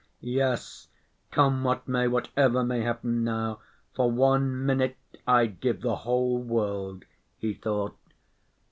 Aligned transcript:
"Yes, 0.23 0.87
come 1.29 1.63
what 1.63 1.87
may—whatever 1.87 2.63
may 2.63 2.81
happen 2.81 3.23
now, 3.23 3.59
for 3.93 4.09
one 4.09 4.65
minute 4.65 4.97
I'd 5.27 5.59
give 5.59 5.81
the 5.81 5.97
whole 5.97 6.39
world," 6.39 7.05
he 7.37 7.53
thought. 7.53 7.95